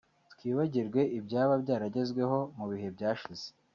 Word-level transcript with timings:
twibagirwe 0.33 1.01
ibyaba 1.19 1.53
byaragezweho 1.63 2.37
mu 2.57 2.65
bihe 2.71 2.87
byashize 2.95 3.47